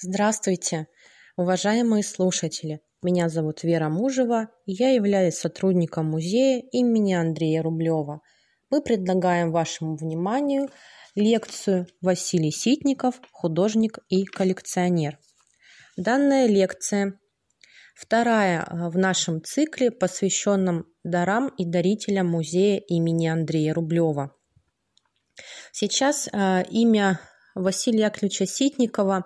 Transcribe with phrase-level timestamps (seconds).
[0.00, 0.86] Здравствуйте,
[1.36, 2.80] уважаемые слушатели!
[3.02, 8.20] Меня зовут Вера Мужева, я являюсь сотрудником музея имени Андрея Рублева.
[8.70, 10.68] Мы предлагаем вашему вниманию
[11.16, 13.20] лекцию «Василий Ситников.
[13.32, 15.18] Художник и коллекционер».
[15.96, 17.18] Данная лекция
[17.96, 24.32] вторая в нашем цикле, посвященном дарам и дарителям музея имени Андрея Рублева.
[25.72, 27.18] Сейчас э, имя
[27.56, 29.22] Василия Яковлевича Ситникова а,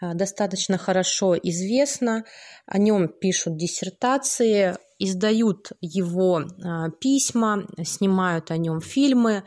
[0.00, 2.24] достаточно хорошо известно,
[2.66, 9.44] о нем пишут диссертации, издают его а, письма, снимают о нем фильмы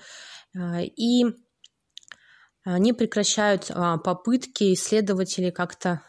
[0.55, 1.25] а, и
[2.65, 3.71] не прекращают
[4.03, 6.03] попытки исследователей как-то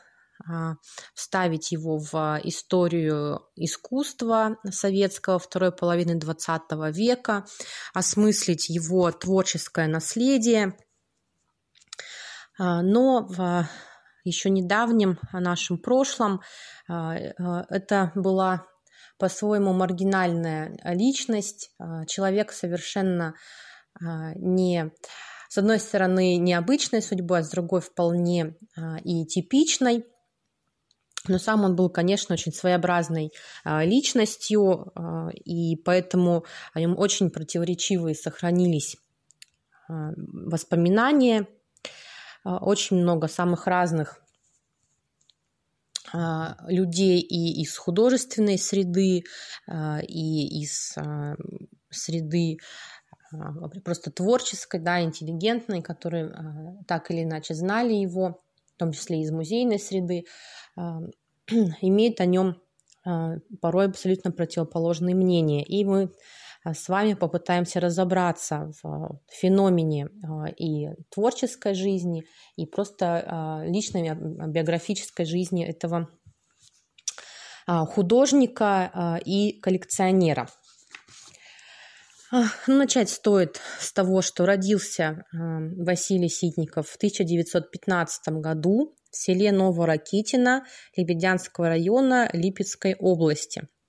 [1.15, 7.47] вставить его в историю искусства советского второй половины XX века,
[7.95, 10.77] осмыслить его творческое наследие.
[12.59, 13.29] Но
[14.25, 16.41] еще недавнем нашем прошлом.
[16.89, 18.67] А, а, это была
[19.19, 23.35] по-своему маргинальная личность, а, человек совершенно
[24.37, 24.93] не,
[25.49, 28.55] с одной стороны, необычной судьбой, а с другой вполне
[29.03, 30.07] и типичной.
[31.27, 33.33] Но сам он был, конечно, очень своеобразной
[33.65, 34.93] личностью,
[35.45, 38.97] и поэтому о нем очень противоречивые сохранились
[39.89, 41.60] воспоминания– а,
[42.45, 44.23] очень много самых разных
[46.13, 49.25] а, людей и из художественной среды,
[49.67, 50.97] а, и из
[51.91, 52.59] среды
[53.85, 56.35] просто творческой, да, интеллигентной, которые
[56.89, 58.41] так или иначе знали его,
[58.75, 60.25] в том числе из музейной среды,
[60.77, 62.61] имеют о нем
[63.61, 65.65] порой абсолютно противоположные мнения.
[65.65, 66.09] И мы а,
[66.65, 72.25] с вами попытаемся разобраться в феномене а, и творческой жизни,
[72.57, 74.11] и просто личной
[74.49, 76.09] биографической жизни этого
[77.67, 80.49] художника и коллекционера.
[82.33, 90.65] Ну, начать стоит с того, что родился Василий Ситников в 1915 году в селе Новоракитино
[90.97, 93.69] Лебедянского района Липецкой области–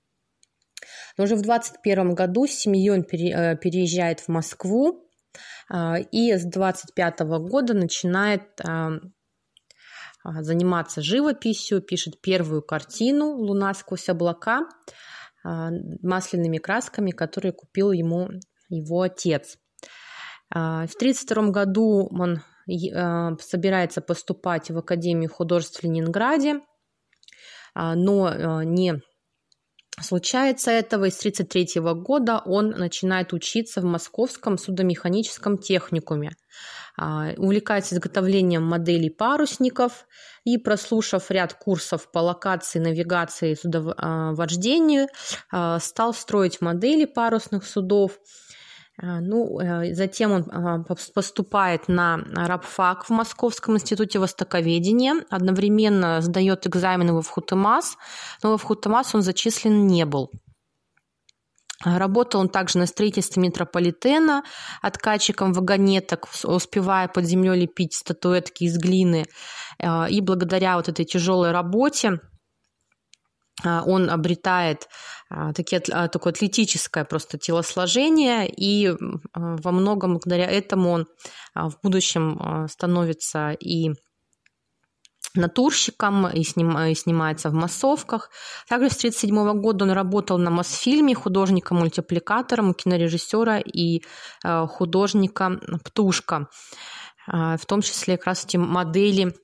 [1.18, 5.08] уже в 21 году с семьей он э, переезжает в Москву
[5.68, 8.92] а, и с 25 года начинает а,
[10.24, 14.60] а, заниматься живописью, пишет первую картину «Луна сквозь облака»
[15.44, 18.28] масляными красками, которые купил ему
[18.68, 19.58] его отец.
[20.50, 22.42] В 1932 году он
[23.40, 26.60] собирается поступать в Академию художеств в Ленинграде,
[27.74, 29.02] но не
[30.00, 36.32] Случается этого, и с 1933 года он начинает учиться в Московском судомеханическом техникуме.
[36.96, 40.06] А, увлекается изготовлением моделей парусников
[40.44, 45.08] и, прослушав ряд курсов по локации, навигации судовождению,
[45.50, 48.61] а, стал строить модели парусных судов– а,
[49.02, 57.12] ну, э, затем он а, поступает на рабфак в Московском институте востоковедения, одновременно сдает экзамены
[57.12, 57.96] в Вхутымас,
[58.44, 60.30] но в Вхутымас он зачислен не был.
[61.84, 64.44] Работал он также на строительстве метрополитена,
[64.82, 69.26] откатчиком вагонеток, успевая под землей лепить статуэтки из глины.
[69.80, 72.31] Э, и благодаря вот этой тяжелой работе а,
[73.64, 74.88] он обретает
[75.30, 78.94] а, такие, а, такое атлетическое просто телосложение, и
[79.34, 81.06] во многом благодаря этому он
[81.54, 83.90] в будущем становится и
[85.34, 88.30] натурщиком и, сним, и снимается в массовках.
[88.68, 94.02] Также с 1937 года он работал на Мосфильме художником-мультипликатором кинорежиссера и
[94.44, 96.48] художника Птушка.
[97.26, 99.34] В том числе как раз эти модели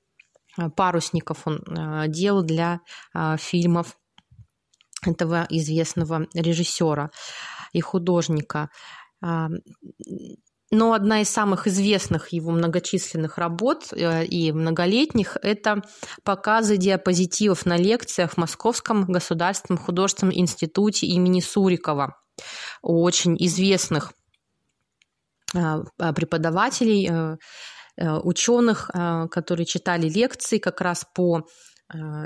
[0.77, 1.65] парусников он
[2.09, 2.81] делал для
[3.39, 3.98] фильмов
[5.07, 7.11] этого известного режиссера
[7.73, 8.71] и художника.
[9.21, 9.49] А,
[10.71, 15.83] но одна из самых известных его многочисленных работ э, и многолетних– это
[16.25, 22.21] показы диапозитивов на лекциях в Московском государственном художественном институте имени Сурикова
[22.83, 24.13] у очень известных
[25.55, 27.37] а, преподавателей, э,
[27.97, 28.91] э, ученых,
[29.31, 31.43] которые читали лекции как раз по а,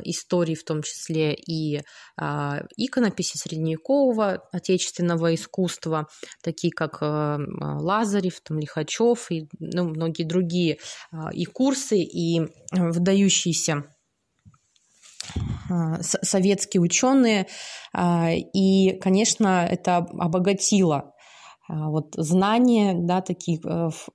[0.05, 1.82] истории, в том числе и
[2.17, 6.09] а, иконописи средневекового отечественного искусства,
[6.43, 10.79] такие как а, Лазарев, там, Лихачев и ну, многие другие
[11.32, 12.41] и курсы, и
[12.73, 13.85] выдающиеся
[16.00, 17.47] советские ученые.
[18.55, 21.15] И, конечно, это обогатило
[21.69, 23.61] вот знания, да, такие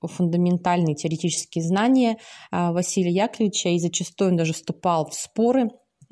[0.01, 2.17] фундаментальные теоретические знания
[2.51, 5.69] Василия Яковлевича, и зачастую он даже вступал в споры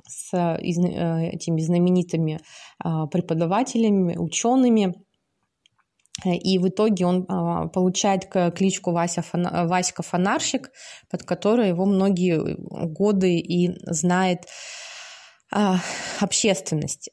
[0.08, 2.40] с этими знаменитыми
[3.12, 4.94] преподавателями, учеными,
[6.24, 10.72] и в итоге он а, получает кличку Вася Фана, Васька Фонарщик,
[11.10, 14.46] под которой его многие годы и знает
[15.52, 15.80] а,
[16.22, 17.10] общественность.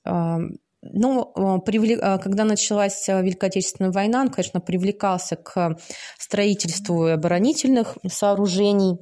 [0.83, 1.33] Ну,
[1.65, 5.77] когда началась Великая Отечественная война, он, конечно, привлекался к
[6.19, 8.99] строительству оборонительных сооружений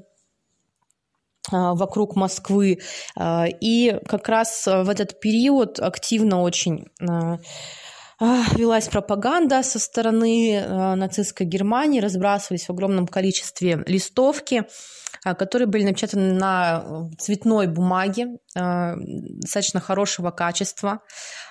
[1.51, 2.81] вокруг Москвы.
[3.19, 6.87] И как раз в этот период активно очень
[8.21, 15.85] велась пропаганда со стороны э, нацистской Германии, разбрасывались в огромном количестве листовки, э, которые были
[15.85, 21.01] напечатаны на э, цветной бумаге достаточно хорошего качества.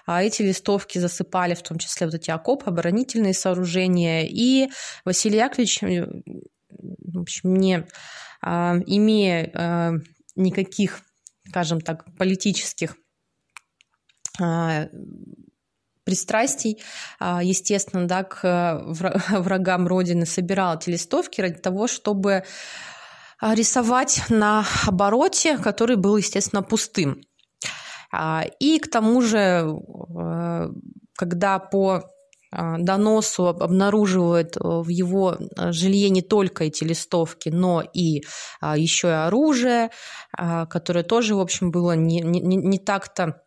[0.06, 4.26] А эти листовки засыпали в том числе вот эти окопы, оборонительные сооружения.
[4.28, 4.70] И
[5.06, 7.86] Василий Яковлевич, в общем, не
[8.42, 10.02] имея
[10.36, 11.02] никаких,
[11.48, 12.96] скажем так, политических
[16.10, 16.82] пристрастий,
[17.20, 22.44] а, естественно, да, к э, врагам Родины собирал эти листовки ради того, чтобы а,
[23.42, 27.22] рисовать на обороте, который был, естественно, пустым.
[28.12, 30.70] А, и к тому же, э,
[31.16, 32.04] когда по
[32.52, 35.38] доносу обнаруживают э, в его
[35.70, 38.24] жилье не только эти листовки, но и
[38.76, 39.92] еще и оружие,
[40.36, 43.44] которое тоже, в общем, было не, не, не так-то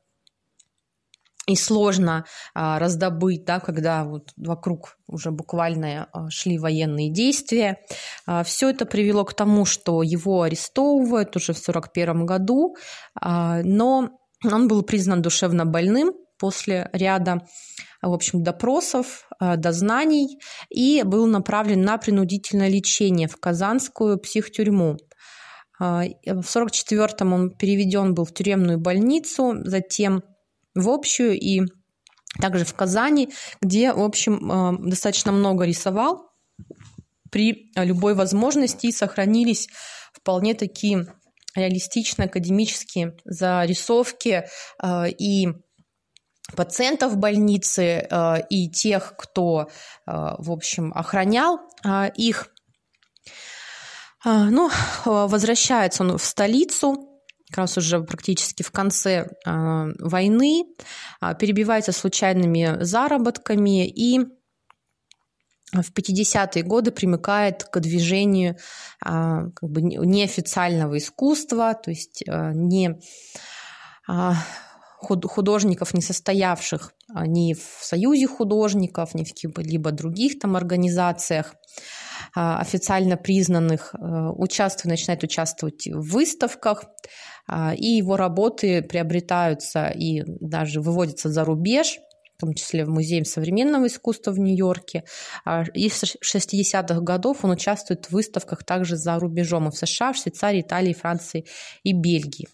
[1.46, 2.24] и сложно
[2.54, 7.78] а, раздобыть, да, когда вот вокруг уже буквально а, шли военные действия.
[8.26, 12.76] А, все это привело к тому, что его арестовывают уже в 1941 году,
[13.20, 14.10] но
[14.44, 17.42] он был признан душевно больным после ряда
[18.00, 20.40] в общем, допросов, дознаний
[20.70, 24.96] и был направлен на принудительное лечение в Казанскую психтюрьму.
[25.78, 30.24] В 1944 он переведен был в тюремную больницу, затем
[30.74, 31.62] в общую и
[32.40, 33.30] также в Казани,
[33.60, 36.30] где, в общем, э, достаточно много рисовал
[37.30, 39.68] при любой возможности и сохранились
[40.12, 41.06] вполне такие
[41.54, 44.44] реалистичные академические зарисовки
[44.82, 45.48] э, и
[46.56, 49.70] пациентов больницы э, и тех, кто,
[50.06, 51.60] в общем, охранял
[52.16, 52.48] их.
[54.24, 54.70] Ну,
[55.04, 57.11] возвращается он в столицу,
[57.52, 60.64] как раз уже практически в конце э, войны,
[61.20, 64.20] э, перебивается случайными заработками и
[65.72, 68.56] в 50-е годы примыкает к движению э,
[69.04, 73.00] как бы неофициального искусства, то есть э, не
[74.08, 74.32] э,
[74.98, 76.92] художников, не состоявших
[77.26, 81.54] ни в Союзе художников, ни в каких-либо других там организациях
[82.34, 86.84] официально признанных, участвует, начинает участвовать в выставках,
[87.46, 91.98] а, и его работы приобретаются и даже выводятся за рубеж,
[92.36, 95.04] в том числе в Музее современного искусства в Нью-Йорке.
[95.44, 100.12] А, и с 60-х годов он участвует в выставках также за рубежом и в США,
[100.12, 101.46] в Швейцарии, Италии, Франции
[101.82, 102.48] и Бельгии.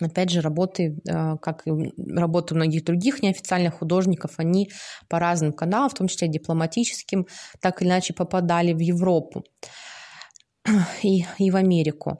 [0.00, 1.70] Опять же, работы, а, как и
[2.14, 4.70] работы многих других неофициальных художников, они
[5.08, 7.26] по разным каналам, в том числе дипломатическим,
[7.60, 9.44] так или иначе попадали в Европу
[11.02, 12.18] и, и в Америку.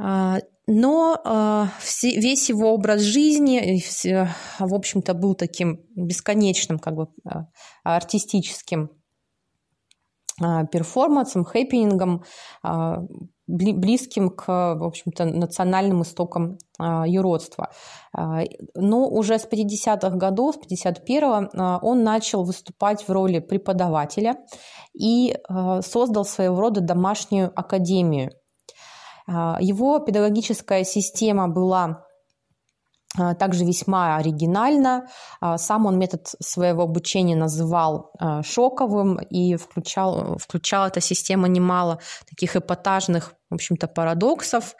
[0.00, 1.68] А, но а,
[2.02, 3.82] весь его образ жизни,
[4.58, 7.08] в общем-то, был таким бесконечным, как бы
[7.84, 8.90] артистическим
[10.70, 12.22] перформансом, хэппинингом,
[13.48, 17.70] близким к, в общем-то, национальным истокам юродства.
[18.12, 24.36] Но уже с 50-х годов, с 51-го, он начал выступать в роли преподавателя
[24.94, 25.36] и
[25.80, 28.30] создал своего рода домашнюю академию–
[29.28, 32.07] а, его педагогическая система была а,
[33.38, 35.08] также весьма оригинальна.
[35.40, 42.56] А, сам он метод своего обучения называл шоковым и включал, включала эта система немало таких
[42.56, 44.74] эпатажных, в общем-то, парадоксов,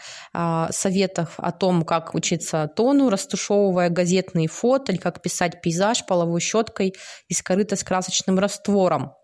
[0.71, 6.95] советов о том, как учиться тону, растушевывая газетные фото, или как писать пейзаж половой щеткой
[7.29, 9.15] из корыта с красочным раствором.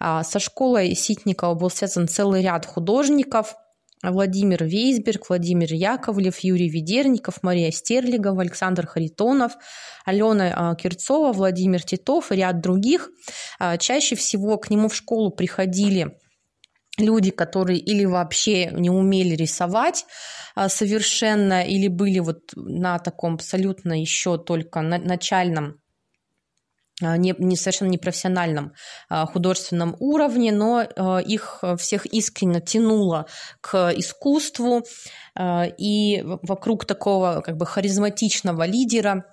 [0.00, 3.56] Со школой Ситникова был связан целый ряд художников–
[4.02, 9.52] Владимир Вейсберг, Владимир Яковлев, Юрий Ведерников, Мария Стерлигова, Александр Харитонов,
[10.04, 13.10] Алена а, Кирцова, Владимир Титов и ряд других.
[13.58, 16.18] А, чаще всего к нему в школу приходили
[16.98, 20.04] люди, которые или вообще не умели рисовать
[20.54, 25.81] а, совершенно, или были вот на таком абсолютно еще только начальном
[27.02, 28.72] не, не совершенно непрофессиональном
[29.10, 33.26] художественном уровне, но их всех искренне тянуло
[33.60, 34.82] к искусству,
[35.40, 39.24] и вокруг такого как бы харизматичного лидера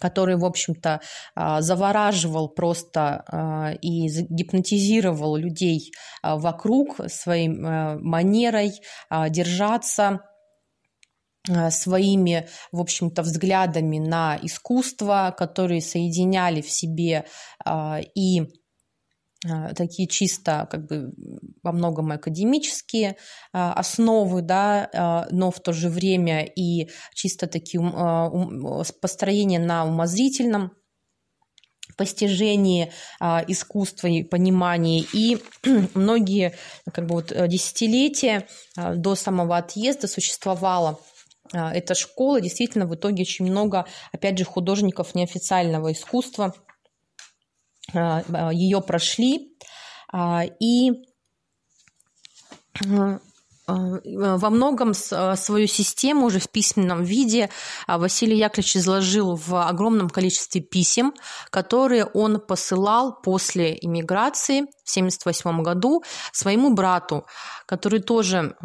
[0.00, 1.00] который, в общем-то,
[1.36, 5.92] завораживал просто и гипнотизировал людей
[6.22, 8.72] вокруг своей манерой
[9.28, 10.20] держаться,
[11.70, 17.26] своими, в общем-то, взглядами на искусство, которые соединяли в себе
[18.14, 18.42] и
[19.74, 21.10] такие чисто как бы
[21.64, 23.16] во многом академические
[23.50, 27.80] основы, да, но в то же время и чисто такие
[29.00, 30.70] построения на умозрительном
[31.96, 35.04] постижении искусства и понимании.
[35.12, 35.42] И
[35.94, 36.54] многие
[36.92, 38.46] как бы вот десятилетия
[38.76, 41.00] до самого отъезда существовало
[41.52, 46.54] эта школа, действительно в итоге очень много, опять же, художников неофициального искусства
[47.94, 49.56] а, а, ее прошли.
[50.60, 50.92] И
[53.66, 57.48] во многом свою систему уже в письменном виде
[57.86, 61.14] Василий Яковлевич изложил в огромном количестве писем,
[61.50, 67.24] которые он посылал после иммиграции в 1978 году своему брату,
[67.66, 68.56] который тоже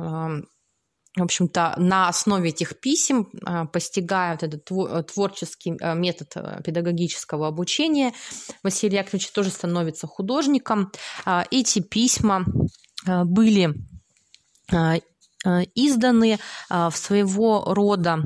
[1.17, 7.47] в общем-то, на основе этих писем, а, постигая вот этот творческий а, метод а, педагогического
[7.47, 8.13] обучения,
[8.63, 10.91] Василий Яковлевич тоже становится художником.
[11.51, 12.45] Эти письма
[13.05, 13.73] были
[15.75, 18.19] изданы в своего рода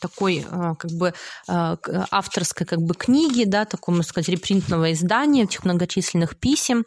[0.00, 0.44] такой
[0.78, 1.12] как бы
[1.46, 6.84] авторской как бы книги, да, такого, можно сказать, репринтного издания этих многочисленных писем.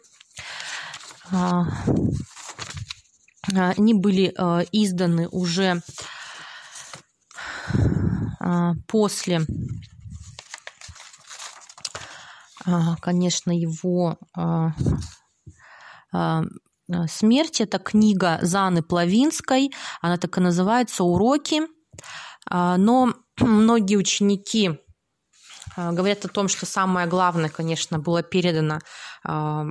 [3.54, 5.82] Они были э, изданы уже
[8.40, 9.40] э, после,
[13.00, 14.18] конечно, его
[17.06, 17.62] смерти.
[17.62, 21.62] Это книга Заны Плавинской, она так и называется «Уроки».
[22.50, 24.87] Но многие ученики а,
[25.92, 28.80] говорят о том, что самое главное, конечно, было передано
[29.24, 29.64] а,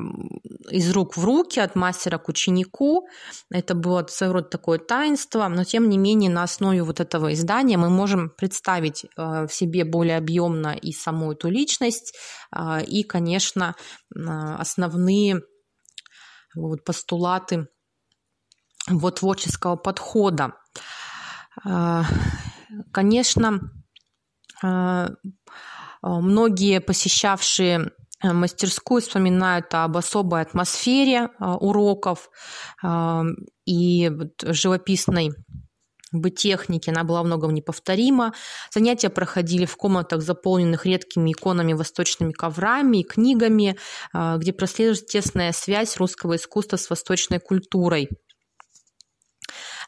[0.69, 3.07] из рук в руки, от мастера к ученику.
[3.49, 7.77] Это было своего рода такое таинство, но тем не менее на основе вот этого издания
[7.77, 12.13] мы можем представить а, в себе более объемно и саму эту личность,
[12.87, 13.75] и, конечно,
[14.15, 15.41] основные
[16.55, 17.67] вот постулаты
[18.89, 20.53] вот творческого подхода.
[22.93, 23.59] Конечно,
[26.07, 27.91] многие посещавшие
[28.23, 32.29] э, мастерскую вспоминают об особой атмосфере а, уроков
[33.65, 34.11] и
[34.43, 35.31] живописной
[36.13, 38.33] бы техники, она была многом неповторима.
[38.73, 43.77] Занятия проходили в комнатах, заполненных редкими иконами, восточными коврами и книгами,
[44.13, 48.09] где прослеживается тесная связь русского искусства с восточной культурой.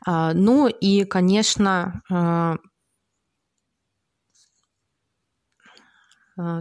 [0.06, 2.60] Ну и, конечно,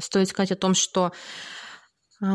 [0.00, 1.12] стоит сказать о том, что
[2.22, 2.26] э,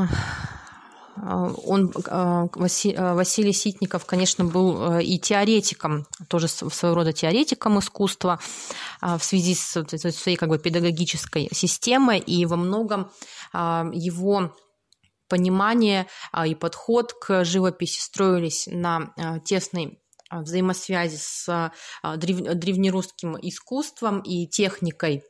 [1.16, 8.40] он, э, Василий Ситников, конечно, был и теоретиком, тоже своего рода теоретиком искусства
[9.02, 13.12] в связи с своей как бы педагогической системой, и во многом
[13.54, 14.56] его
[15.30, 16.08] понимание
[16.46, 19.14] и подход к живописи строились на
[19.46, 20.00] тесной
[20.32, 21.72] взаимосвязи с
[22.04, 25.24] древнерусским искусством и техникой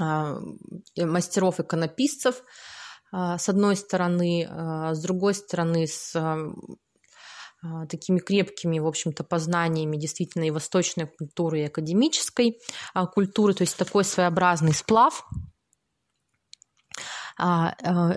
[0.00, 0.38] а,
[0.96, 2.42] мастеров иконописцев,
[3.12, 6.14] а, с одной стороны, а, с другой стороны, с
[7.90, 12.58] такими крепкими, в общем-то, познаниями действительно и восточной культуры, и академической
[13.12, 15.28] культуры, то есть такой своеобразный сплав–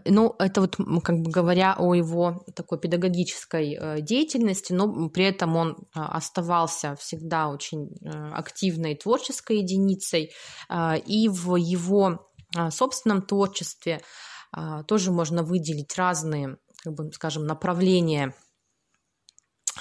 [0.06, 5.56] ну, это вот как бы говоря о его такой педагогической э, деятельности, но при этом
[5.56, 10.32] он а, оставался всегда очень э, активной творческой единицей,
[11.06, 12.30] и в его
[12.70, 14.02] собственном творчестве
[14.88, 18.53] тоже можно выделить разные, как бы, скажем, направления а,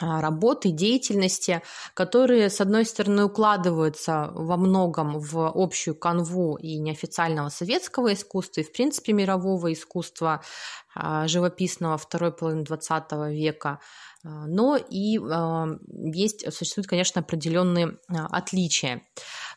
[0.02, 1.62] работы, деятельности,
[1.94, 8.64] которые, с одной стороны, укладываются во многом в общую канву и неофициального советского искусства, и,
[8.64, 10.42] в принципе, мирового искусства
[10.94, 13.80] а, живописного второй половины XX века,
[14.24, 15.18] а, но и
[16.14, 19.02] есть, существуют, конечно, определенные отличия.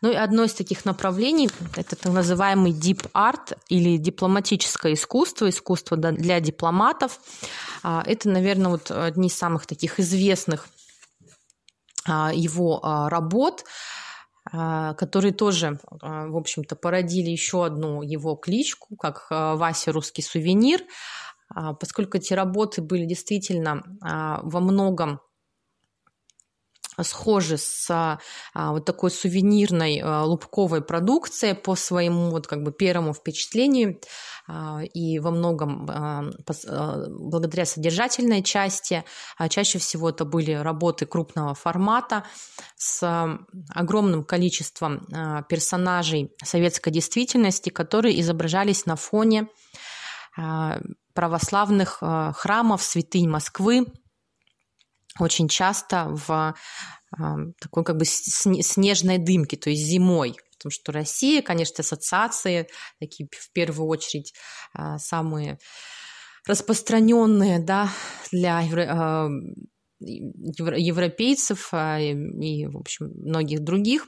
[0.05, 5.97] Ну и одно из таких направлений– это так называемый deep art или дипломатическое искусство, искусство
[5.97, 7.19] для дипломатов.
[7.81, 10.67] А, это, наверное, вот одни из самых таких известных
[12.07, 13.65] а, его а, работ.
[14.51, 20.83] которые тоже, в общем-то, породили еще одну его кличку, как Вася русский сувенир,
[21.79, 23.81] поскольку эти работы были действительно
[24.43, 25.19] во многом
[27.03, 28.19] схожи с а,
[28.71, 33.99] вот такой сувенирной а, лубковой продукцией по своему вот как бы первому впечатлению
[34.47, 39.03] а, и во многом а, пос, а, благодаря содержательной части
[39.37, 42.25] а, чаще всего это были работы крупного формата
[42.77, 43.39] с а,
[43.73, 49.47] огромным количеством а, персонажей советской действительности, которые изображались на фоне
[50.37, 50.79] а,
[51.13, 53.85] православных а, храмов святынь Москвы
[55.19, 56.55] очень часто в
[57.61, 60.35] такой как бы снежной дымке, то есть зимой.
[60.57, 62.67] Потому что Россия, конечно, ассоциации
[62.99, 64.33] такие в первую очередь
[64.73, 65.59] а, самые
[66.47, 67.89] распространенные да,
[68.31, 69.63] для евро,
[69.99, 74.07] европейцев а, и, в общем, многих других.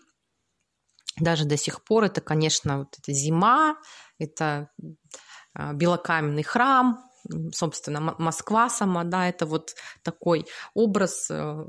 [1.20, 3.78] Даже до сих пор это, конечно, вот эта зима,
[4.20, 4.72] это
[5.54, 7.07] а, белокаменный храм,
[7.52, 11.66] собственно, Москва сама, да, это вот такой образ э,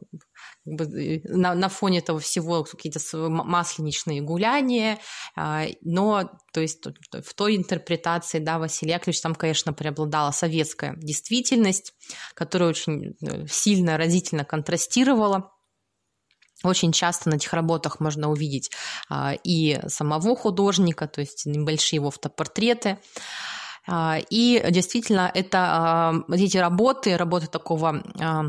[0.64, 4.98] на, на фоне этого всего какие-то масленичные гуляния,
[5.36, 11.94] а, но, то есть, в той интерпретации, да, Василий Яковлевич, там, конечно, преобладала советская действительность,
[12.34, 15.52] которая очень э, сильно, разительно контрастировала
[16.64, 18.72] очень часто на этих работах можно увидеть
[19.08, 22.98] а, и самого художника, то есть небольшие его автопортреты.
[23.88, 28.44] А, и действительно, это а, эти работы, работы такого а,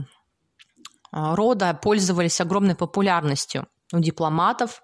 [1.12, 4.84] рода пользовались огромной популярностью у дипломатов,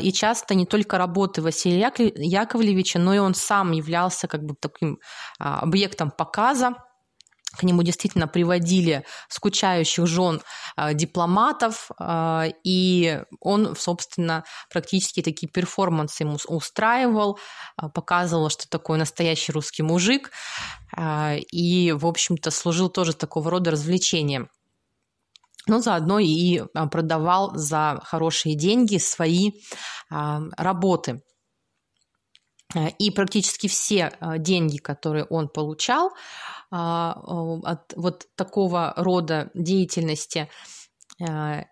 [0.00, 5.00] и часто не только работы Василия Яковлевича, но и он сам являлся как бы таким
[5.40, 6.76] объектом показа
[7.56, 10.42] к нему действительно приводили скучающих жен
[10.76, 17.38] э, дипломатов, э, и он, собственно, практически такие перформансы ему устраивал,
[17.80, 20.30] э, показывал, что такое настоящий русский мужик,
[20.96, 24.50] э, и, в общем-то, служил тоже такого рода развлечением.
[25.66, 29.52] Но заодно и продавал за хорошие деньги свои
[30.10, 31.22] э, работы.
[32.98, 40.48] И практически все деньги, которые он получал, а, от вот такого рода деятельности,
[41.20, 41.64] э,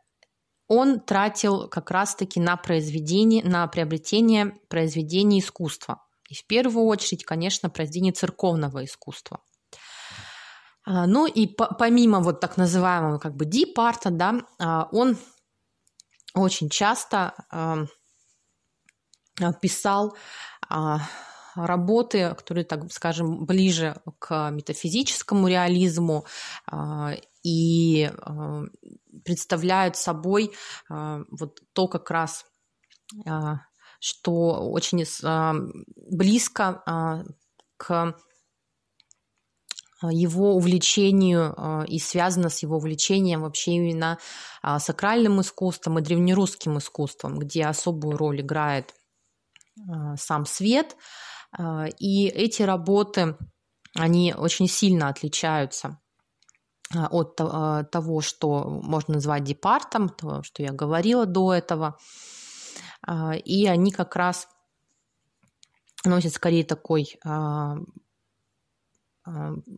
[0.69, 6.03] он тратил как раз-таки на произведение, на приобретение произведений искусства.
[6.29, 9.41] И в первую очередь, конечно, произведений церковного искусства.
[10.85, 15.17] А, ну и помимо вот так называемого как бы дип-арта, да, а, он
[16.35, 17.35] очень часто
[19.61, 20.17] писал
[21.57, 26.27] работы, которые, так скажем, ближе к метафизическому реализму
[26.67, 28.63] а, и а,
[29.25, 30.53] представляют собой
[30.89, 32.45] а, вот то как раз,
[34.01, 35.05] что очень
[36.11, 37.25] близко
[37.77, 38.17] к
[40.03, 44.19] его увлечению и связано с его увлечением вообще именно
[44.79, 48.93] сакральным искусством и древнерусским искусством, где особую роль играет
[50.17, 50.97] сам свет,
[51.99, 53.37] и эти работы,
[53.95, 56.01] они очень сильно отличаются
[56.95, 61.99] а, от а, того, что можно назвать департом, того, что я говорила до этого.
[63.45, 64.49] И они как раз
[66.05, 67.77] носят скорее такой а,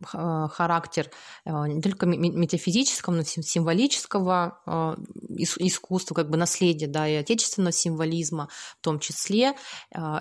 [0.03, 1.09] характер
[1.45, 4.95] а, не только метафизического, но и символического а,
[5.37, 9.55] искусства, как бы наследия, да, и отечественного символизма в том числе.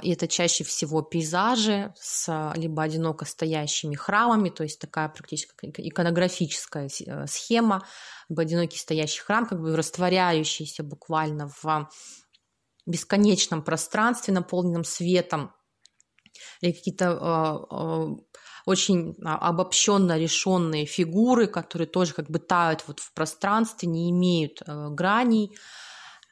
[0.03, 6.89] И это чаще всего пейзажи с либо одиноко стоящими храмами, то есть такая практически иконографическая
[7.27, 7.87] схема,
[8.29, 11.89] либо одинокий стоящий храм, как бы растворяющийся буквально в
[12.87, 15.53] бесконечном пространстве, наполненном светом,
[16.61, 18.19] или какие-то
[18.67, 24.63] очень а, обобщенно решенные фигуры, которые тоже как бы тают вот в пространстве, не имеют
[24.67, 25.57] э, граней.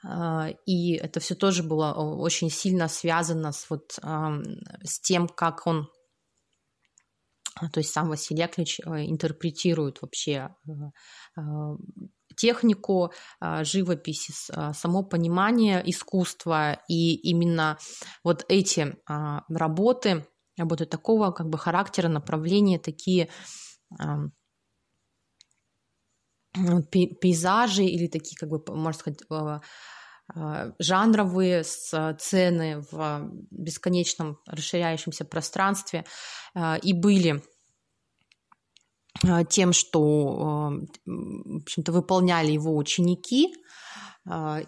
[0.05, 5.89] А, и это все тоже было очень сильно связано с, вот, с тем, как он
[7.73, 11.41] то есть сам Василий Яковлевич э, интерпретирует вообще э,
[12.37, 13.15] технику
[13.62, 14.35] живописи,
[14.75, 17.79] само понимание искусства, и именно
[18.23, 23.29] вот эти работы работы такого как бы характера, направления, такие
[26.90, 29.61] пейзажи или такие, как бы, можно сказать, а,
[30.35, 36.05] а, жанровые сцены в бесконечном расширяющемся пространстве
[36.83, 37.42] и были
[39.49, 40.73] тем, что,
[41.07, 43.55] в общем-то, выполняли его ученики,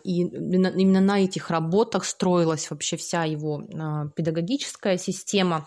[0.04, 3.60] И именно на этих работах строилась вообще вся его
[4.16, 5.66] педагогическая система.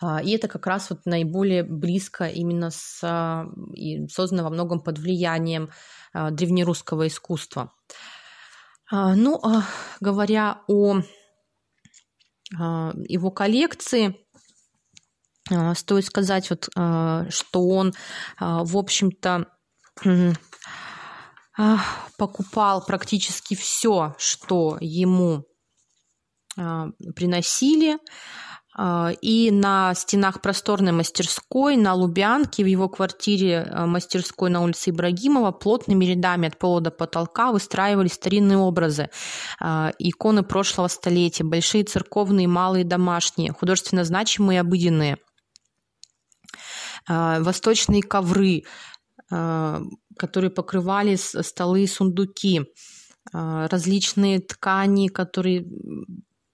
[0.00, 3.02] И это как раз вот наиболее близко именно с,
[3.74, 5.70] и создано во многом под влиянием
[6.14, 7.72] древнерусского искусства.
[8.90, 9.40] Ну,
[10.00, 11.02] говоря о
[12.52, 14.16] его коллекции,
[15.74, 17.92] стоит сказать, вот, что он,
[18.38, 19.46] в общем-то,
[22.16, 25.44] покупал практически все, что ему
[26.54, 27.98] приносили.
[29.20, 36.04] И на стенах просторной мастерской на Лубянке в его квартире мастерской на улице Ибрагимова плотными
[36.04, 39.10] рядами от пола до потолка выстраивались старинные образы,
[39.60, 45.16] иконы прошлого столетия, большие церковные, малые, домашние, художественно значимые и обыденные–
[47.08, 48.64] а, восточные ковры,
[49.30, 49.80] а,
[50.16, 52.66] которые покрывали столы и сундуки,
[53.32, 55.66] а, различные ткани, которые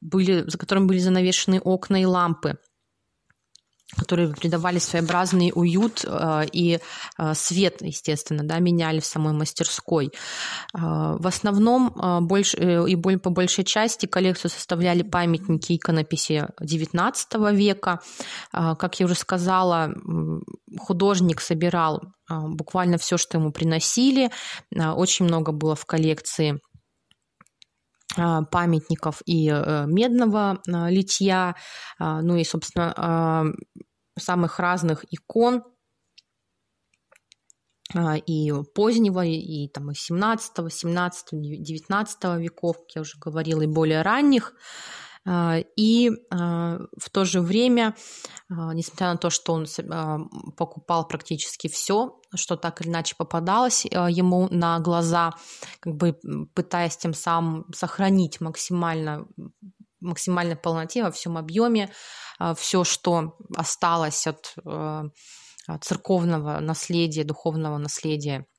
[0.05, 2.59] были, за которыми были занавешены окна и лампы–
[3.97, 6.79] которые придавали своеобразный уют э, и
[7.19, 10.07] э, свет, естественно, да, меняли в самой мастерской.
[10.07, 11.95] Э, в основном
[12.27, 18.01] больше, и по большей части коллекцию составляли памятники иконописи XIX века.
[18.53, 19.93] Как я уже сказала,
[20.79, 24.31] художник собирал буквально все, что ему приносили.
[24.75, 26.61] Очень много было в коллекции
[28.17, 31.55] памятников и медного литья,
[31.99, 33.53] ну и, собственно,
[34.19, 35.65] самых разных икон
[37.95, 43.67] а, и позднего, и там и 17, 17, 19 веков, как я уже говорила, и
[43.67, 44.55] более ранних.
[45.27, 47.95] А, и а, в то же время,
[48.49, 49.67] несмотря на то, что он
[50.57, 55.33] покупал практически все, что так или иначе попадалось ему на глаза,
[55.81, 56.19] как бы
[56.55, 59.27] пытаясь тем самым сохранить максимально
[60.01, 61.91] максимальной полноте, во всем объеме.
[62.39, 64.55] А, Все, что осталось от
[65.81, 68.54] церковного наследия, духовного наследия а,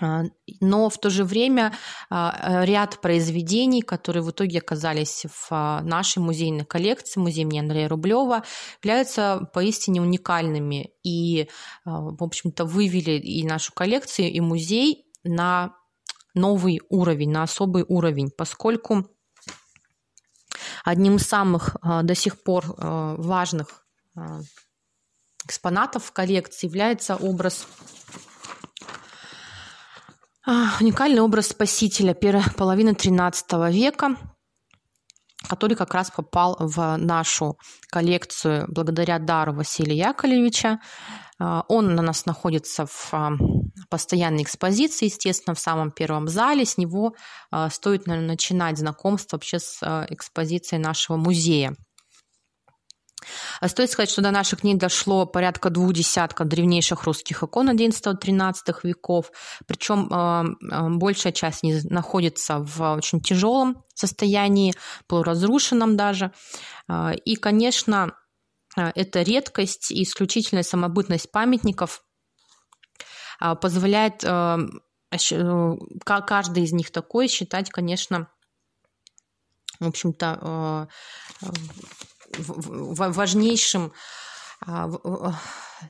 [0.00, 1.72] но в то же время
[2.10, 8.44] а, ряд произведений, которые в итоге оказались в нашей музейной коллекции, музей имени Андрея Рублева,
[8.82, 10.90] являются поистине уникальными.
[11.02, 11.48] И,
[11.84, 15.74] в общем-то, вывели и нашу коллекцию, и музей на
[16.34, 19.06] новый уровень, на особый уровень, поскольку
[20.84, 24.40] Одним из самых а, до сих пор а, важных а,
[25.44, 27.66] экспонатов в коллекции является образ
[30.80, 34.16] уникальный образ Спасителя первой половины XIII века,
[35.46, 37.58] который как раз попал в нашу
[37.90, 40.80] коллекцию благодаря дару Василия Яковлевича.
[41.38, 43.12] Он у нас находится в
[43.90, 46.64] постоянной экспозиции, естественно, в самом первом зале.
[46.64, 47.14] С него
[47.50, 51.76] а, стоит, наверное, начинать знакомство вообще с а, экспозицией нашего музея.
[53.60, 58.76] А стоит сказать, что до наших дней дошло порядка двух десятков древнейших русских икон XI-XIII
[58.84, 59.32] веков,
[59.66, 64.74] причем большая часть находится в очень тяжелом состоянии,
[65.08, 66.32] полуразрушенном даже.
[67.24, 68.12] И, конечно,
[68.76, 72.04] это редкость и исключительная самобытность памятников
[73.40, 74.58] а, позволяет э,
[76.04, 78.28] каждый из них такой считать, конечно,
[79.80, 80.88] в общем-то,
[82.36, 83.92] важнейшим
[84.66, 84.90] а,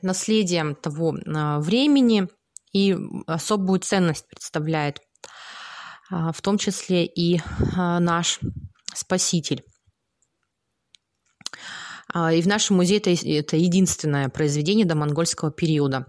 [0.01, 1.15] наследием того
[1.59, 2.27] времени
[2.71, 2.95] и
[3.27, 5.01] особую ценность представляет,
[6.09, 7.41] а, в том числе и
[7.75, 8.39] наш
[8.93, 9.63] Спаситель.
[12.31, 16.07] И в нашем музее это, это единственное произведение до монгольского периода.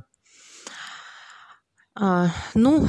[1.94, 2.88] А, ну, а,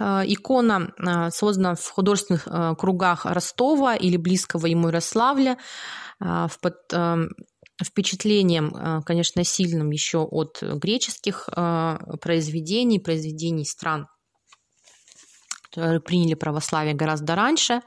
[0.00, 2.46] икона а, создана в художественных
[2.78, 5.58] кругах Ростова или близкого ему Ярославля,
[6.20, 6.76] в под
[7.82, 11.48] впечатлением, конечно, сильным еще от греческих
[12.20, 14.06] произведений, произведений стран,
[15.72, 17.80] приняли православие гораздо раньше,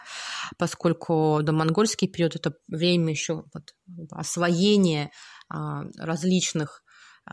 [0.57, 3.73] поскольку до монгольский период это время еще вот
[4.11, 5.11] освоения
[5.49, 6.83] различных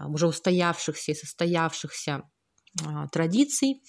[0.06, 2.22] уже устоявшихся и состоявшихся
[3.10, 3.82] традиций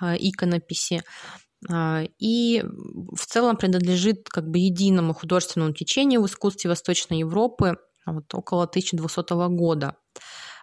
[0.00, 1.02] иконописи
[1.72, 8.64] и в целом принадлежит как бы единому художественному течению в искусстве Восточной Европы вот, около
[8.64, 9.96] 1200 года.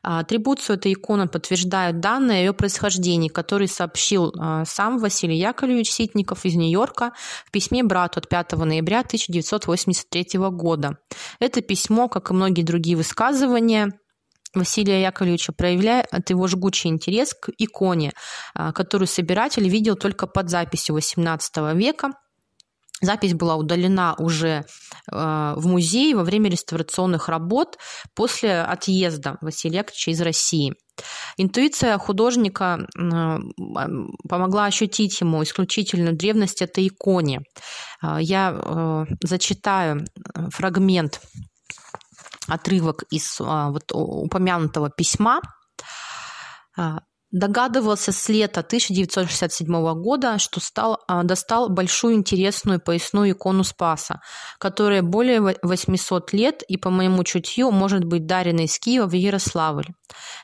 [0.03, 4.33] Атрибуцию этой иконы подтверждают данные о ее происхождении, который сообщил
[4.65, 7.13] сам Василий Яковлевич Ситников из Нью-Йорка
[7.45, 10.97] в письме брату от 5 ноября 1983 года.
[11.39, 13.93] Это письмо, как и многие другие высказывания,
[14.53, 18.11] Василия Яковлевича проявляет его жгучий интерес к иконе,
[18.53, 22.11] которую собиратель видел только под записью XVIII века–
[23.01, 24.63] Запись была удалена уже
[25.11, 27.77] э, в музее во время реставрационных работ
[28.13, 30.73] после отъезда Василия Яковлевича из России.
[31.37, 32.85] Интуиция художника
[34.29, 37.41] помогла ощутить ему исключительную древность этой иконе.
[38.03, 40.05] Э, я зачитаю
[40.51, 41.21] фрагмент,
[42.47, 45.41] отрывок из вот упомянутого письма
[47.31, 54.19] Догадывался с лета 1967 года, что стал, а, достал большую интересную поясную икону Спаса,
[54.59, 59.87] которая более 800 лет и, по моему чутью, может быть дарена из Киева в Ярославль.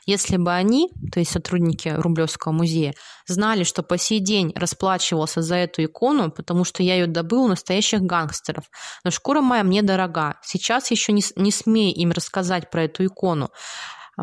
[0.06, 2.94] Если бы они, то есть сотрудники Рублевского музея,
[3.26, 7.48] знали, что по сей день расплачивался за эту икону, потому что я ее добыл у
[7.48, 8.64] настоящих гангстеров.
[9.04, 10.36] Но шкура моя мне дорога.
[10.42, 13.50] Сейчас еще не, не смей им рассказать про эту икону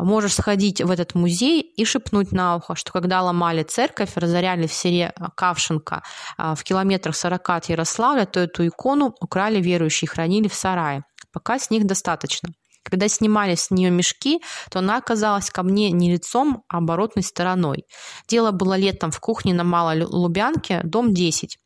[0.04, 4.72] можешь сходить в этот музей и шепнуть на ухо, что когда ломали церковь, разоряли в
[4.72, 6.02] селе Кавшенко
[6.36, 11.04] а, в километрах 40 от Ярославля, то эту икону украли верующие и хранили в сарае.
[11.32, 12.50] Пока с них достаточно.
[12.82, 17.84] Когда снимали с нее мешки, то она оказалась ко мне не лицом, а оборотной стороной.
[18.28, 21.58] Дело было летом в кухне на Малой Лубянке, дом 10.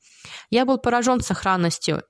[0.49, 2.03] Я был поражен сохранностью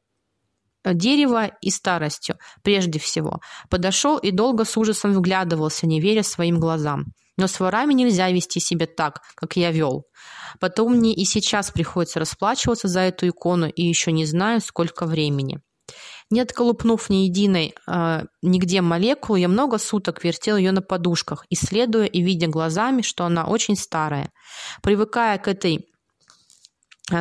[0.85, 3.41] дерева и старостью, прежде всего.
[3.69, 7.07] Подошел и долго с ужасом вглядывался, не веря своим глазам.
[7.37, 10.05] Но с ворами нельзя вести себя так, как я вел.
[10.59, 15.61] Потом мне и сейчас приходится расплачиваться за эту икону, и еще не знаю, сколько времени.
[16.31, 22.05] Не отколупнув ни единой э, нигде молекулы, я много суток вертел ее на подушках, исследуя
[22.05, 24.31] и видя глазами, что она очень старая.
[24.83, 25.90] Привыкая к этой Э,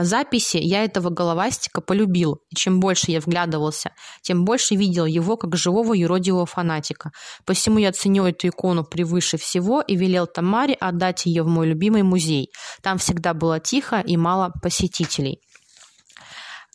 [0.03, 5.55] записи я этого головастика полюбил, и чем больше я вглядывался, тем больше видел его как
[5.55, 7.11] живого юродивого фанатика.
[7.45, 12.03] Посему я ценю эту икону превыше всего и велел Тамаре отдать ее в мой любимый
[12.03, 12.49] музей.
[12.81, 15.39] Там всегда было тихо и мало посетителей.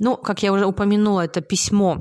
[0.00, 1.98] Ну, как я уже упомянула, это письмо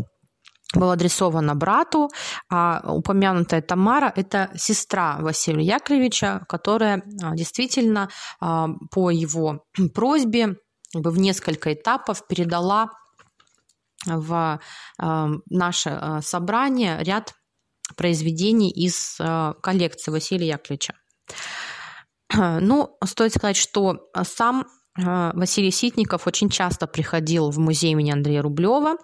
[0.76, 2.10] было адресовано брату,
[2.50, 10.56] а упомянутая Тамара– это сестра Василия Яковлевича, которая а, действительно а, по его просьбе
[10.94, 12.90] в несколько этапов передала
[14.06, 14.60] в
[15.02, 17.34] э, наше э, собрание ряд
[17.96, 20.96] произведений из э, коллекции Василия Яковлевича.
[22.62, 28.96] Ну, стоит сказать, что сам Василий Ситников очень часто приходил в музей имени Андрея Рублева,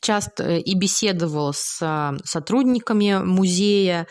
[0.00, 4.06] часто и беседовал с сотрудниками музея,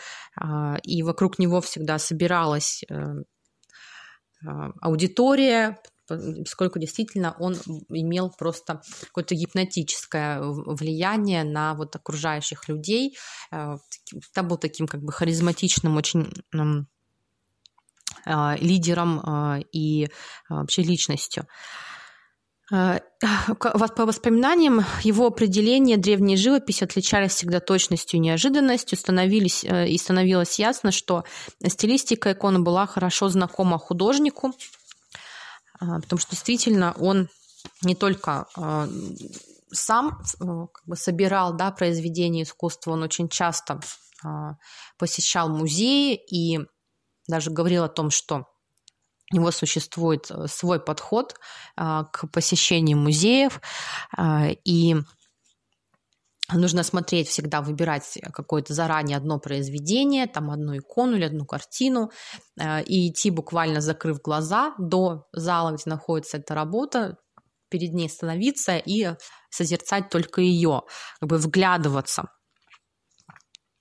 [0.82, 2.82] и вокруг него всегда собиралась
[4.80, 7.54] аудитория, поскольку действительно он
[7.88, 13.16] имел просто какое-то гипнотическое влияние на вот окружающих людей.
[13.52, 13.76] Э,
[14.34, 16.32] там был таким как бы харизматичным очень
[18.26, 20.08] а, лидером а, и
[20.48, 21.46] вообще личностью.
[22.70, 30.58] По воспоминаниям, его определения древней живописи отличались всегда точностью и неожиданностью, становились, э, и становилось
[30.58, 31.24] ясно, что
[31.66, 34.52] стилистика иконы была хорошо знакома художнику,
[35.80, 37.28] а, потому что действительно он
[37.82, 38.88] не только а,
[39.72, 43.80] сам э, как бы собирал да, произведения искусства, он очень часто
[44.24, 44.54] а,
[44.98, 46.60] посещал музеи и
[47.26, 48.46] даже говорил о том, что
[49.32, 51.36] у него существует э, свой подход
[51.76, 53.60] а, к посещению музеев,
[54.16, 54.96] а, и
[56.52, 62.10] нужно смотреть всегда, выбирать какое-то заранее одно произведение, там одну икону или одну картину,
[62.58, 67.16] а, и идти буквально закрыв глаза до зала, где находится эта работа,
[67.68, 69.14] перед ней становиться и
[69.48, 70.82] созерцать только ее,
[71.20, 72.30] как бы вглядываться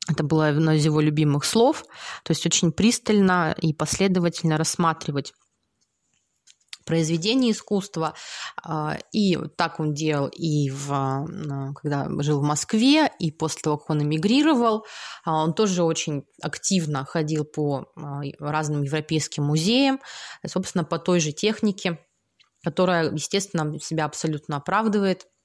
[0.10, 1.86] это было одно из его любимых слов.
[2.24, 5.34] То есть очень пристально и последовательно рассматривать
[6.86, 8.16] произведения искусства.
[8.64, 11.28] А, и так он делал и в,
[11.80, 14.86] когда жил в Москве, и после того, как он эмигрировал,
[15.24, 20.00] а, он тоже очень активно ходил по а, разным европейским музеям,
[20.48, 22.00] собственно, по той же технике,
[22.64, 25.39] которая, естественно, себя абсолютно оправдывает а,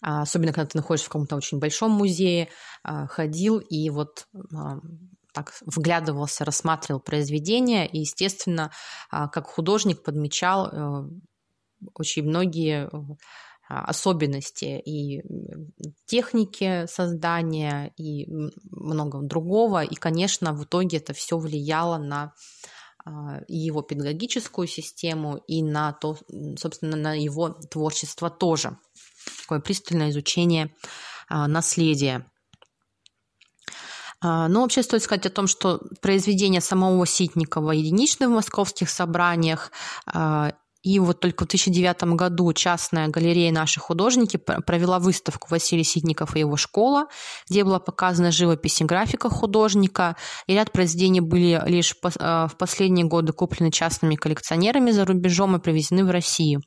[0.00, 2.48] особенно когда ты находишься в каком-то очень большом музее,
[2.82, 4.78] а, ходил и вот а,
[5.32, 8.72] так вглядывался, рассматривал произведения, и, естественно,
[9.10, 11.08] как художник подмечал э,
[11.94, 12.90] очень многие
[13.68, 15.22] особенности и
[16.06, 18.26] техники создания, и
[18.70, 19.84] много другого.
[19.84, 22.32] И, конечно, в итоге это все влияло на
[23.46, 26.16] его педагогическую систему и на то,
[26.56, 28.78] собственно, на его творчество тоже
[29.42, 30.74] такое пристальное изучение
[31.28, 32.26] а, наследия.
[34.20, 39.70] Но ну, вообще стоит сказать о том, что произведения самого Ситникова единичны в московских собраниях,
[40.82, 46.40] и вот только в 2009 году частная галерея «Наши художники» провела выставку Василий Ситников и
[46.40, 47.06] его школа,
[47.48, 53.06] где была показана живопись и графика художника, и ряд произведений были лишь э, в последние
[53.06, 56.62] годы куплены частными коллекционерами за рубежом и привезены в Россию.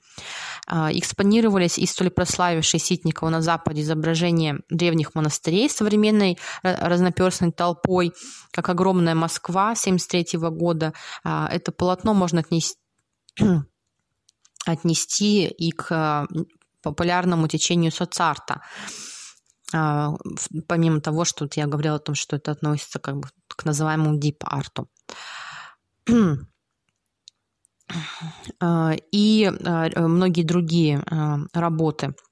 [0.67, 8.13] А, экспонировались и столь прославившие Ситникова на Западе изображения древних монастырей современной разноперстной толпой,
[8.51, 10.93] как огромная Москва 1973 года.
[11.23, 12.75] А, это полотно можно отнести
[14.65, 16.43] отнести и к э,
[16.81, 18.61] популярному течению соцарта.
[19.73, 20.13] А,
[20.67, 24.17] помимо того, что вот я говорила о том, что это относится как бы к называемому
[24.17, 24.89] дип-арту.
[28.61, 31.03] А, и а, многие другие
[31.53, 32.15] работы–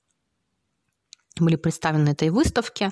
[1.37, 2.89] были представлены этой выставке.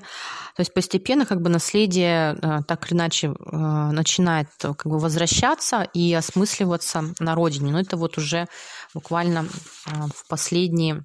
[0.56, 5.82] То есть постепенно как бы наследие э, так или иначе э, начинает как бы возвращаться
[5.82, 7.72] и осмысливаться на родине.
[7.72, 8.46] Но это вот уже
[8.94, 9.46] буквально
[9.86, 11.04] э, в последние,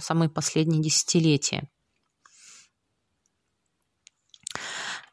[0.00, 1.68] самые последние десятилетия.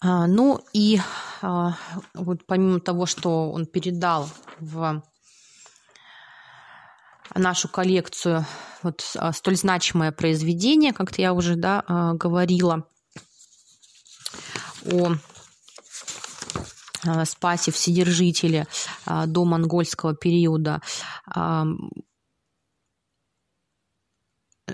[0.03, 0.99] А, ну и
[1.41, 5.03] вот помимо того, что он передал в
[7.35, 8.45] нашу коллекцию
[8.83, 12.87] вот а, столь значимое произведение, как-то я уже да, а, говорила
[14.91, 15.13] о
[17.05, 18.67] а, Спасе Вседержителе
[19.05, 20.81] до монгольского периода.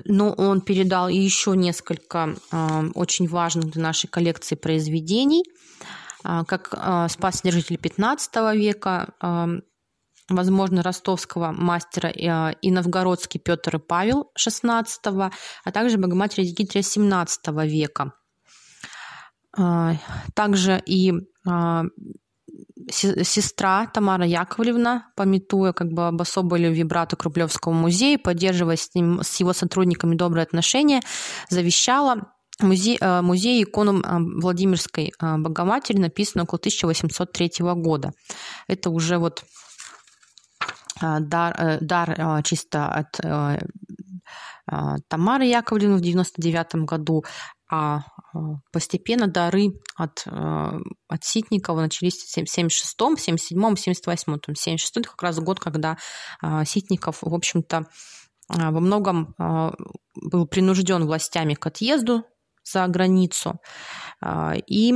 [0.06, 2.36] Но он передал еще несколько
[2.94, 5.44] очень важных для нашей коллекции произведений,
[6.22, 6.68] как
[7.10, 9.64] «Спас Вседержитель XV века»,
[10.30, 15.32] возможно, ростовского мастера э, и новгородский Петр и Павел XVI,
[15.64, 18.14] а также Богоматерь Дигитрия XVII века.
[19.58, 19.96] А,
[20.36, 21.14] также и
[21.48, 21.86] а,
[22.90, 29.22] сестра Тамара Яковлевна, пометуя как бы об особой любви брата Крублевского музея, поддерживая с, ним,
[29.24, 31.02] с его сотрудниками добрые отношения,
[31.50, 34.02] завещала музей, э, музей икону
[34.40, 38.14] Владимирской э, Богоматери, написанную около 1803 года.
[38.68, 39.44] Это уже вот
[41.02, 43.60] дар, э, дар а, чисто от э,
[45.08, 47.24] Тамары Яковлевны в 99 году,
[47.72, 48.02] а
[48.74, 54.56] постепенно дары от, от Ситникова начались в 76-м, 77-м, 78-м.
[54.56, 55.98] 76 как раз год, когда
[56.66, 57.88] Ситников, в общем-то,
[58.50, 59.34] во многом
[60.16, 62.26] был принужден властями к отъезду
[62.66, 63.62] за границу.
[64.68, 64.94] И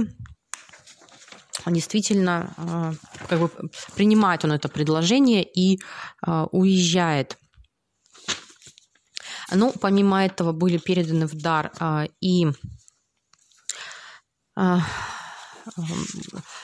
[1.67, 2.93] действительно а,
[3.27, 3.49] как бы
[3.95, 5.79] принимает он это предложение и
[6.21, 7.37] а, уезжает.
[9.53, 12.47] Ну, помимо этого были переданы в дар а, и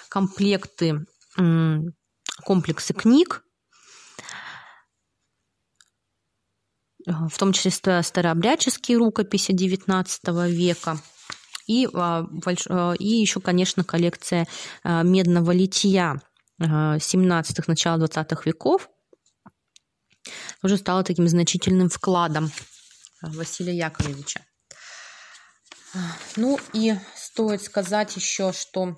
[0.09, 1.05] комплекты,
[2.43, 3.43] комплексы книг,
[7.05, 10.99] в том числе старообрядческие рукописи XIX века–
[11.67, 12.25] и, а,
[12.69, 14.47] а, и еще, конечно, коллекция
[14.83, 16.21] а, медного литья
[16.59, 18.89] 17-х, начала 20-х веков
[20.63, 22.51] уже стала таким значительным вкладом
[23.21, 24.41] Василия Яковлевича.
[26.35, 28.97] Ну и стоит сказать еще, что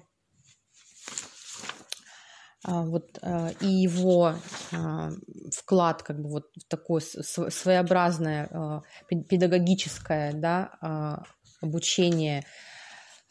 [2.63, 3.17] вот
[3.59, 4.35] и его
[5.53, 11.25] вклад как бы вот в такое своеобразное педагогическое да,
[11.61, 12.45] обучение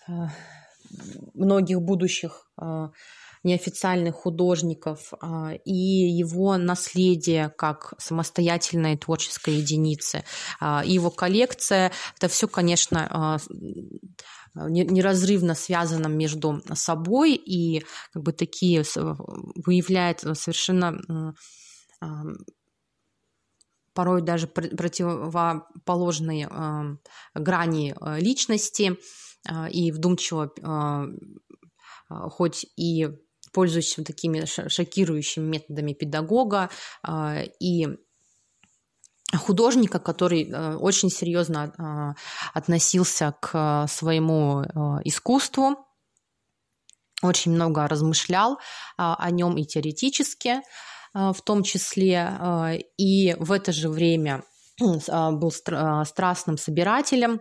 [0.07, 0.31] а,
[1.35, 2.91] многих будущих а,
[3.45, 10.25] неофициальных художников а, и его наследие как самостоятельной творческой единицы.
[10.61, 13.39] Его коллекция, это все, конечно,
[14.55, 21.35] неразрывно связано между собой и как бы такие выявляет совершенно
[23.99, 26.49] порой даже противоположные
[27.35, 28.97] грани э, личности
[29.51, 31.07] э, и вдумчиво, э,
[32.31, 33.09] хоть и
[33.53, 36.71] пользуясь такими шокирующими методами педагога
[37.61, 37.89] и
[39.37, 42.15] художника, который очень серьезно
[42.55, 44.63] относился к своему
[45.05, 45.77] искусству,
[47.23, 48.59] очень много размышлял
[48.97, 50.61] о нем и теоретически,
[51.19, 54.45] в том числе, а, и в это же время
[55.09, 57.41] а, был страстным собирателем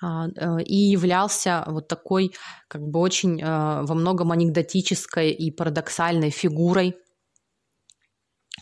[0.00, 2.32] и являлся вот такой
[2.68, 6.96] как бы очень во многом анекдотической и парадоксальной фигурой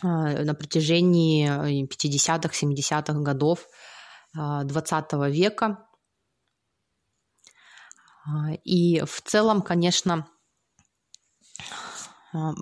[0.01, 1.47] на протяжении
[1.85, 3.67] 50-х, 70-х годов
[4.35, 5.87] XX века.
[8.63, 10.27] И в целом, конечно,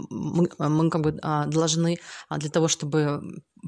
[0.09, 1.97] мы, мы как бы должны
[2.29, 3.21] для того, чтобы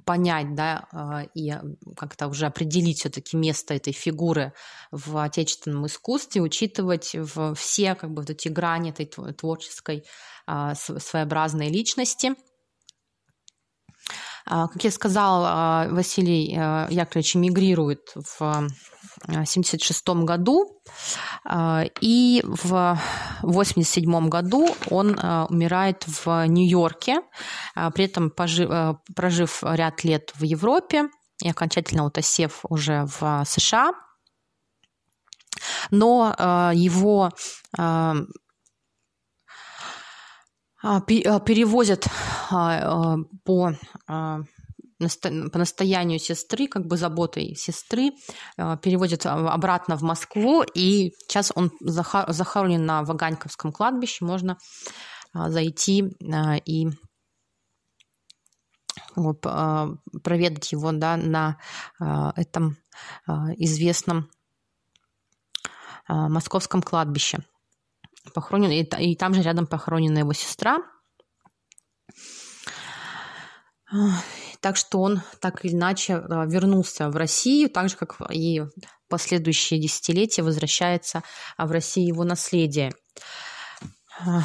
[0.05, 0.87] понять, да,
[1.33, 1.53] и
[1.95, 4.53] как-то уже определить все-таки место этой фигуры
[4.91, 7.15] в отечественном искусстве, учитывать
[7.55, 10.03] все как бы вот эти грани этой творческой
[10.45, 12.33] своеобразной личности–
[14.49, 18.69] а, как я сказала, а, Василий Яковлевич эмигрирует в
[19.23, 20.81] 1976 году,
[21.43, 22.97] а, и в
[23.41, 25.17] 1987 году он
[25.49, 27.21] умирает в Нью-Йорке,
[27.93, 31.09] при этом прожив ряд лет в Европе
[31.41, 33.93] и окончательно утосев уже в США.
[35.91, 37.31] Но его
[41.05, 42.07] перевозят
[43.43, 43.73] по
[44.99, 48.11] по настоянию сестры, как бы заботой сестры,
[48.55, 54.57] переводят обратно в Москву, и сейчас он захоронен на Ваганьковском кладбище, можно
[55.33, 56.15] зайти
[56.65, 56.87] и
[60.23, 61.57] проведать его да, на
[61.99, 62.77] этом
[63.57, 64.31] известном
[66.07, 67.39] московском кладбище.
[68.33, 70.79] Похоронен, и там же рядом похоронена его сестра–
[74.59, 78.61] так что он так или иначе а, вернулся в Россию, так же, как и
[79.07, 81.23] последующие десятилетия возвращается
[81.55, 82.91] а, в Россию его наследие.
[84.19, 84.41] А,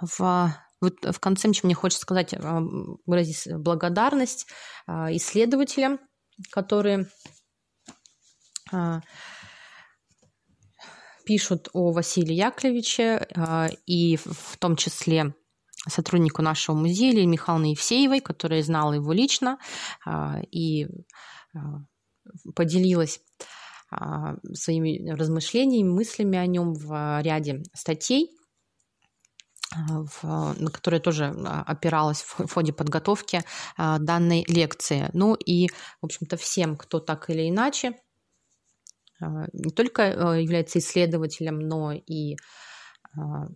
[0.00, 2.34] в, вот в конце мне хочется сказать,
[3.06, 4.46] выразить благодарность
[4.86, 5.98] исследователям,
[6.50, 7.06] которые
[11.26, 13.28] пишут о Василии Яковлевиче,
[13.84, 15.34] и в том числе
[15.88, 19.58] сотруднику нашего музея Лилии Михайловны Евсеевой, которая знала его лично
[20.04, 20.86] а, и
[21.54, 21.84] а,
[22.54, 23.20] поделилась
[23.90, 28.30] а, своими размышлениями, мыслями о нем в ряде статей,
[29.72, 30.24] в,
[30.58, 33.44] на которые тоже опиралась в ходе подготовки
[33.78, 35.10] данной лекции.
[35.12, 35.68] Ну и,
[36.02, 37.92] в общем-то, всем, кто так или иначе
[39.20, 40.02] не только
[40.40, 42.36] является исследователем, но и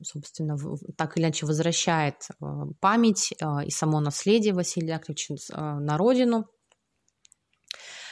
[0.03, 0.57] собственно,
[0.97, 6.47] так или иначе возвращает а, память а, и само наследие Василия Яковлевича на родину.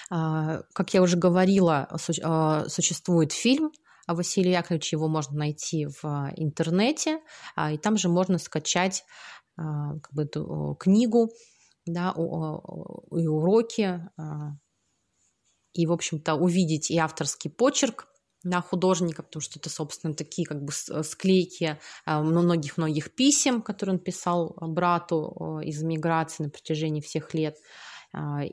[0.09, 3.72] Как я уже говорила, существует фильм
[4.07, 7.20] о Василии Яковлевиче, его можно найти в интернете,
[7.57, 9.05] и там же можно скачать
[9.57, 10.28] как бы,
[10.78, 11.30] книгу
[11.86, 14.03] да, и уроки,
[15.72, 18.12] и, в общем-то, увидеть и авторский почерк
[18.45, 24.01] да, художника, потому что это, собственно, такие как бы э, склейки многих-многих писем, которые он
[24.01, 27.57] писал брату из эмиграции на протяжении всех лет,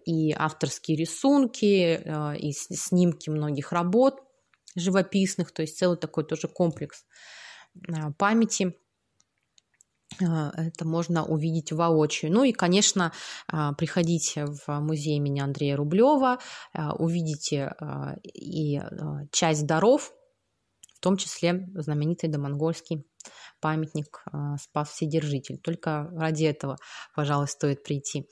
[0.06, 4.22] и авторские рисунки, и снимки многих работ
[4.76, 7.04] живописных, то есть целый такой тоже комплекс
[8.18, 8.76] памяти–
[10.20, 12.32] это можно увидеть воочию.
[12.32, 13.12] Ну и, конечно,
[13.48, 16.40] а, приходите в музей имени Андрея Рублева,
[16.74, 17.74] а, увидите
[18.34, 18.82] и
[19.32, 20.14] часть даров,
[20.96, 23.06] в том числе знаменитый домонгольский
[23.62, 24.24] памятник
[24.62, 25.58] Спас Вседержитель.
[25.58, 26.78] Только ради этого,
[27.16, 28.28] пожалуй, стоит прийти.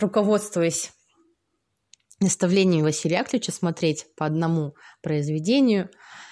[0.00, 0.92] Руководствуясь
[2.20, 6.29] наставлениями Василия Яковлевича смотреть по одному произведению– а,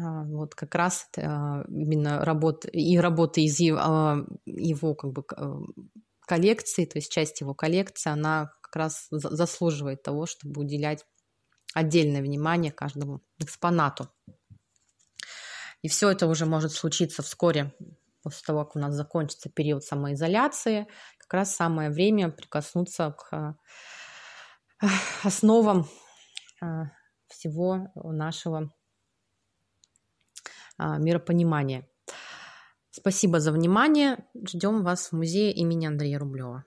[0.00, 5.24] вот как раз а, именно работа и работа из его, а, его как бы
[6.26, 11.04] коллекции, то есть часть его коллекции, она как раз заслуживает того, чтобы уделять
[11.74, 14.08] отдельное внимание каждому экспонату.
[15.82, 17.74] И все это уже может случиться вскоре
[18.22, 20.86] после того, как у нас закончится период самоизоляции.
[21.18, 23.56] Как раз самое время прикоснуться к
[25.22, 25.88] основам
[27.28, 28.70] всего нашего
[30.80, 31.86] а, миропонимания.
[32.90, 34.24] Спасибо за внимание.
[34.34, 36.64] Ждем вас в музее имени Андрея Рублева.